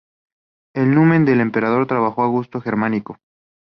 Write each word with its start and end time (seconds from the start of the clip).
Al 0.73 0.95
numen 0.95 1.25
del 1.25 1.41
emperador 1.41 1.85
Trajano 1.85 2.15
Augusto 2.23 2.59
germánico. 2.59 3.19